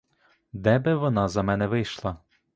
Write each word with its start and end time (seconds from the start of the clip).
Де 0.53 0.79
би 0.79 0.95
вона 0.95 1.27
за 1.27 1.43
мене 1.43 1.67
вийшла? 1.67 2.17